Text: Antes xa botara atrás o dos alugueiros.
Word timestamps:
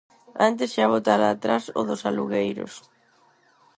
Antes 0.47 0.69
xa 0.75 0.85
botara 0.93 1.27
atrás 1.29 1.63
o 1.79 1.81
dos 1.89 2.01
alugueiros. 2.09 2.73